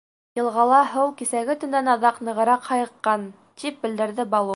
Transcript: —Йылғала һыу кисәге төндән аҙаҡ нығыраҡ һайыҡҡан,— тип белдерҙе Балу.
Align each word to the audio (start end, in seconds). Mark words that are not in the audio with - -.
—Йылғала 0.37 0.77
һыу 0.93 1.11
кисәге 1.19 1.55
төндән 1.63 1.91
аҙаҡ 1.93 2.17
нығыраҡ 2.29 2.65
һайыҡҡан,— 2.71 3.27
тип 3.65 3.79
белдерҙе 3.87 4.27
Балу. 4.33 4.49